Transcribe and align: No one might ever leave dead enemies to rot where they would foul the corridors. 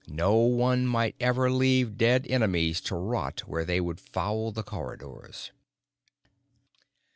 No 0.07 0.33
one 0.37 0.87
might 0.87 1.13
ever 1.19 1.51
leave 1.51 1.95
dead 1.95 2.25
enemies 2.27 2.81
to 2.81 2.95
rot 2.95 3.41
where 3.41 3.63
they 3.63 3.79
would 3.79 3.99
foul 3.99 4.51
the 4.51 4.63
corridors. 4.63 5.51